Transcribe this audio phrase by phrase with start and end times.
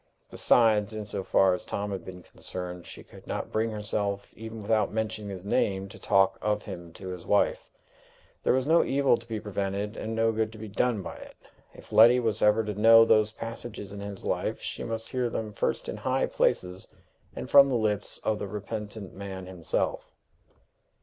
[0.31, 4.59] Besides, in so far as Tom had been concerned, she could not bring herself, even
[4.59, 7.69] without mentioning his name, to talk of him to his wife:
[8.41, 11.35] there was no evil to be prevented and no good to be done by it.
[11.75, 15.53] If Letty was ever to know those passages in his life, she must hear them
[15.53, 16.87] first in high places,
[17.35, 20.11] and from the lips of the repentant man himself!